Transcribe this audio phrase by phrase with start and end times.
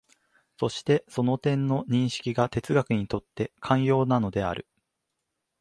[0.57, 4.65] そしてその点の認識が哲学にとって肝要なのである。